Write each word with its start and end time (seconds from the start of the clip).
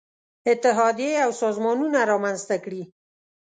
اتحادیې 0.51 1.11
او 1.25 1.31
سازمانونه 1.41 1.99
رامنځته 2.11 2.55
کړي. 2.63 2.83